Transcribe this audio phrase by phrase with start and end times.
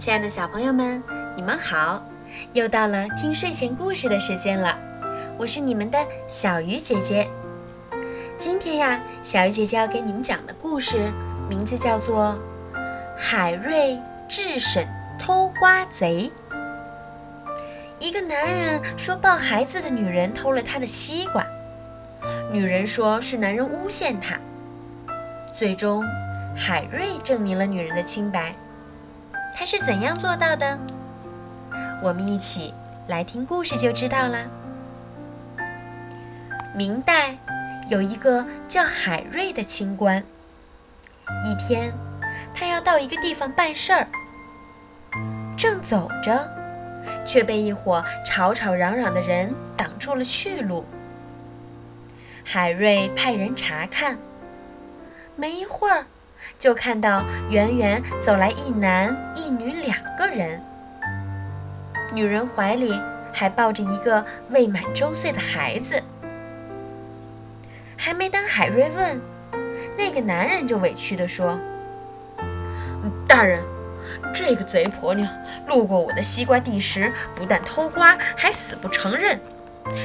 [0.00, 1.02] 亲爱的小朋友们，
[1.34, 2.00] 你们好！
[2.52, 4.78] 又到了听睡前故事的时间了，
[5.36, 5.98] 我是你们的
[6.28, 7.28] 小鱼姐姐。
[8.38, 11.10] 今天呀，小鱼姐姐要给你们讲的故事
[11.48, 12.38] 名字叫做
[13.16, 13.98] 《海瑞
[14.28, 14.86] 智审
[15.18, 16.30] 偷瓜贼》。
[17.98, 21.44] 一个男人说抱孩子的女人偷了他的西瓜，
[22.52, 24.38] 女人说是男人诬陷她。
[25.52, 26.04] 最终，
[26.56, 28.54] 海瑞证明了女人的清白。
[29.58, 30.78] 他是怎样做到的？
[32.00, 32.72] 我们一起
[33.08, 34.46] 来听故事就知道了。
[36.76, 37.36] 明代
[37.88, 40.22] 有一个叫海瑞的清官，
[41.44, 41.92] 一天
[42.54, 44.06] 他要到一个地方办事儿，
[45.56, 46.48] 正走着，
[47.26, 50.86] 却被一伙吵吵嚷嚷的人挡住了去路。
[52.44, 54.18] 海瑞派人查看，
[55.34, 56.06] 没一会儿。
[56.58, 60.60] 就看到远远走来一男一女两个人，
[62.12, 63.00] 女人怀里
[63.32, 66.02] 还抱着一个未满周岁的孩子。
[67.96, 69.20] 还没等海瑞问，
[69.96, 71.58] 那个男人就委屈地说
[73.28, 73.62] ：“大人，
[74.34, 75.28] 这个贼婆娘
[75.66, 79.38] 路过我的西瓜地时，不但偷瓜，还死不承认，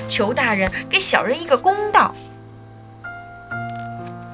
[0.07, 2.13] 求大人给小人一个公道。”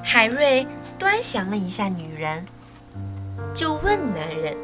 [0.04, 0.66] 海瑞。
[1.00, 2.44] 端详了一下女人，
[3.54, 4.54] 就问男人：“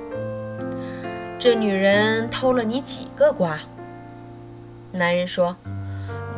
[1.41, 3.59] 这女人偷了你几个瓜？”
[4.93, 5.57] 男人说：“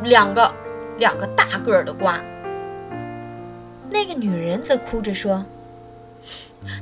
[0.01, 0.53] 两个，
[0.99, 2.17] 两个大个儿的瓜。”
[3.91, 5.45] 那个女人则哭着说：“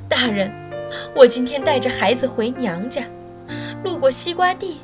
[0.07, 0.51] 大人，
[1.15, 3.01] 我今天带着孩子回娘家，
[3.83, 4.81] 路过西瓜地，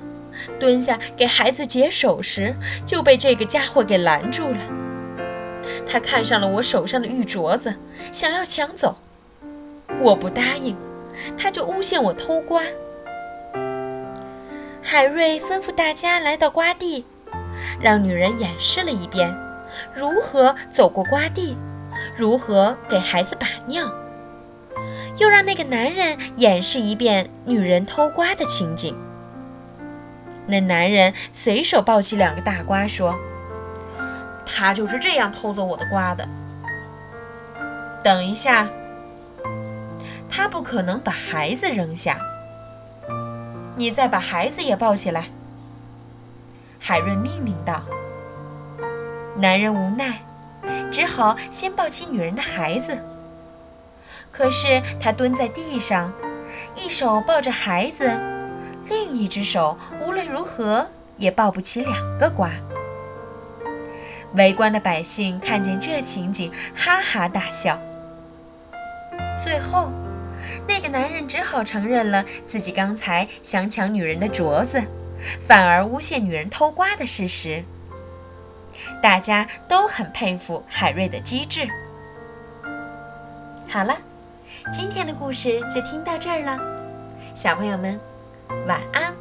[0.59, 4.57] 蹲下给孩子解手时，就被这个家伙给拦住了。”
[5.87, 7.75] 他看上了我手上的玉镯子，
[8.11, 8.97] 想要抢走，
[9.99, 10.75] 我不答应，
[11.37, 12.63] 他就诬陷我偷瓜。
[14.81, 17.05] 海瑞吩咐大家来到瓜地，
[17.79, 19.33] 让女人演示了一遍
[19.93, 21.55] 如何走过瓜地，
[22.17, 23.91] 如何给孩子把尿，
[25.17, 28.95] 又让那个男人演示一遍女人偷瓜的情景。
[30.47, 33.15] 那男人随手抱起两个大瓜说。
[34.45, 36.27] 他就是这样偷走我的瓜的。
[38.03, 38.67] 等一下，
[40.29, 42.17] 他不可能把孩子扔下。
[43.75, 45.27] 你再把孩子也抱起来。”
[46.79, 47.81] 海瑞命令道。
[49.37, 50.21] 男人无奈，
[50.91, 52.97] 只好先抱起女人的孩子。
[54.31, 56.11] 可是他蹲在地上，
[56.75, 58.19] 一手抱着孩子，
[58.89, 60.87] 另一只手无论如何
[61.17, 62.51] 也抱不起两个瓜。
[64.35, 67.79] 围观的百姓看见这情景，哈哈大笑。
[69.43, 69.91] 最后，
[70.67, 74.81] 那个男人只好承认了自己刚才想抢女人的镯子，
[75.39, 77.63] 反而诬陷女人偷瓜的事实。
[79.01, 81.67] 大家都很佩服海瑞的机智。
[83.67, 83.97] 好了，
[84.71, 86.57] 今天的故事就听到这儿了，
[87.35, 87.99] 小朋友们，
[88.67, 89.13] 晚安。